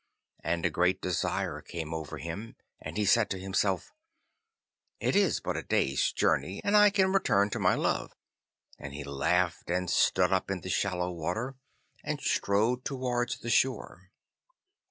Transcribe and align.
And 0.43 0.65
a 0.65 0.71
great 0.71 0.99
desire 0.99 1.61
came 1.61 1.93
over 1.93 2.17
him, 2.17 2.55
and 2.81 2.97
he 2.97 3.05
said 3.05 3.29
to 3.29 3.37
himself, 3.37 3.93
'It 4.99 5.15
is 5.15 5.39
but 5.39 5.55
a 5.55 5.61
day's 5.61 6.11
journey, 6.11 6.59
and 6.63 6.75
I 6.75 6.89
can 6.89 7.13
return 7.13 7.51
to 7.51 7.59
my 7.59 7.75
love,' 7.75 8.15
and 8.79 8.95
he 8.95 9.03
laughed, 9.03 9.69
and 9.69 9.91
stood 9.91 10.33
up 10.33 10.49
in 10.49 10.61
the 10.61 10.69
shallow 10.69 11.11
water, 11.11 11.53
and 12.03 12.19
strode 12.19 12.83
towards 12.83 13.37
the 13.41 13.51
shore. 13.51 14.09